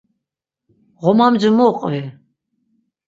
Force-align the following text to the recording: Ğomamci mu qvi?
Ğomamci 1.03 1.49
mu 1.57 1.67
qvi? 1.79 2.03